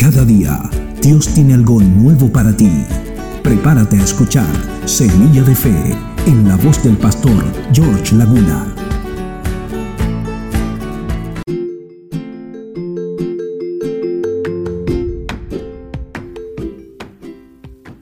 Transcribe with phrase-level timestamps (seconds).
[0.00, 0.60] Cada día
[1.02, 2.70] Dios tiene algo nuevo para ti.
[3.42, 4.46] Prepárate a escuchar
[4.84, 8.72] Semilla de Fe en la voz del pastor George Laguna.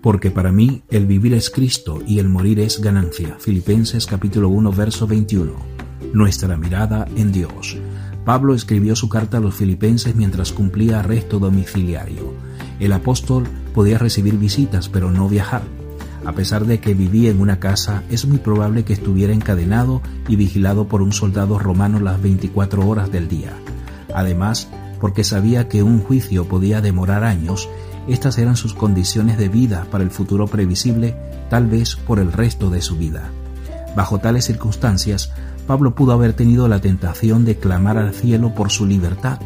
[0.03, 3.37] Porque para mí el vivir es Cristo y el morir es ganancia.
[3.39, 5.76] Filipenses capítulo 1 verso 21.
[6.17, 7.77] Nuestra mirada en Dios.
[8.25, 12.33] Pablo escribió su carta a los filipenses mientras cumplía arresto domiciliario.
[12.81, 15.61] El apóstol podía recibir visitas pero no viajar.
[16.25, 20.37] A pesar de que vivía en una casa, es muy probable que estuviera encadenado y
[20.37, 23.53] vigilado por un soldado romano las 24 horas del día.
[24.15, 24.69] Además,
[25.03, 27.69] porque sabía que un juicio podía demorar años,
[28.09, 31.15] estas eran sus condiciones de vida para el futuro previsible,
[31.51, 33.29] tal vez por el resto de su vida.
[33.95, 35.31] Bajo tales circunstancias,
[35.67, 39.41] Pablo pudo haber tenido la tentación de clamar al cielo por su libertad.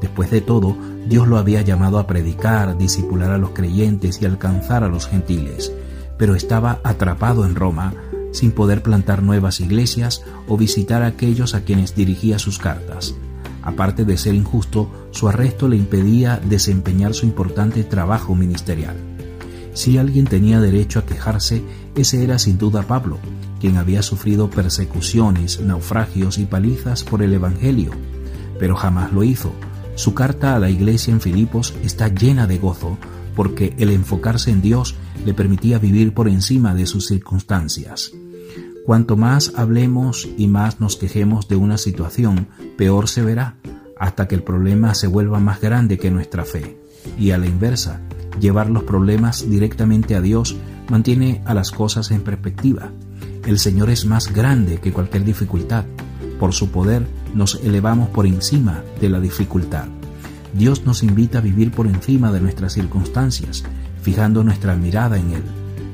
[0.00, 0.76] Después de todo,
[1.08, 5.72] Dios lo había llamado a predicar, disipular a los creyentes y alcanzar a los gentiles,
[6.18, 7.94] pero estaba atrapado en Roma,
[8.32, 13.14] sin poder plantar nuevas iglesias o visitar a aquellos a quienes dirigía sus cartas.
[13.62, 19.15] Aparte de ser injusto, su arresto le impedía desempeñar su importante trabajo ministerial.
[19.76, 21.62] Si alguien tenía derecho a quejarse,
[21.94, 23.18] ese era sin duda Pablo,
[23.60, 27.90] quien había sufrido persecuciones, naufragios y palizas por el Evangelio,
[28.58, 29.52] pero jamás lo hizo.
[29.94, 32.96] Su carta a la iglesia en Filipos está llena de gozo,
[33.34, 34.94] porque el enfocarse en Dios
[35.26, 38.12] le permitía vivir por encima de sus circunstancias.
[38.86, 43.56] Cuanto más hablemos y más nos quejemos de una situación, peor se verá,
[43.98, 46.80] hasta que el problema se vuelva más grande que nuestra fe.
[47.18, 48.00] Y a la inversa,
[48.40, 50.56] llevar los problemas directamente a Dios
[50.88, 52.90] mantiene a las cosas en perspectiva.
[53.46, 55.84] El Señor es más grande que cualquier dificultad.
[56.38, 59.86] Por su poder nos elevamos por encima de la dificultad.
[60.52, 63.64] Dios nos invita a vivir por encima de nuestras circunstancias,
[64.02, 65.42] fijando nuestra mirada en Él.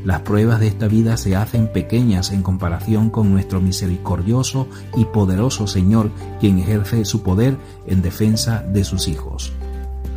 [0.04, 4.66] Las pruebas de esta vida se hacen pequeñas en comparación con nuestro misericordioso
[4.96, 6.10] y poderoso Señor,
[6.40, 9.52] quien ejerce su poder en defensa de sus hijos.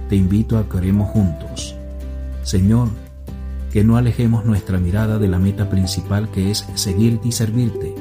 [0.09, 1.75] Te invito a que oremos juntos.
[2.45, 2.89] Señor,
[3.73, 7.95] que no alejemos nuestra mirada de la meta principal que es seguirte y servirte,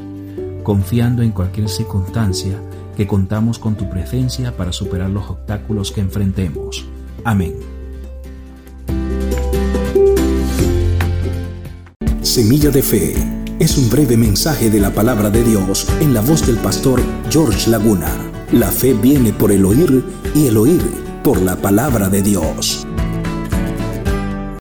[0.62, 2.60] confiando en cualquier circunstancia
[2.94, 6.87] que contamos con tu presencia para superar los obstáculos que enfrentemos.
[7.25, 7.55] Amén.
[12.21, 13.15] Semilla de Fe
[13.59, 17.00] es un breve mensaje de la palabra de Dios en la voz del pastor
[17.31, 18.12] George Laguna.
[18.53, 20.82] La fe viene por el oír y el oír
[21.22, 22.87] por la palabra de Dios.